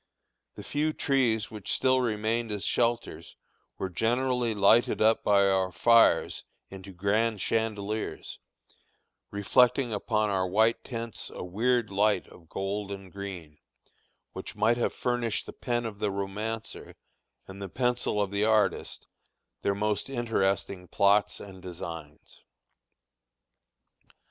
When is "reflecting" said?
9.29-9.93